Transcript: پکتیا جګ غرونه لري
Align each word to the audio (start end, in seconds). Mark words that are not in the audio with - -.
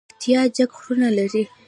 پکتیا 0.09 0.41
جګ 0.55 0.71
غرونه 0.79 1.09
لري 1.17 1.43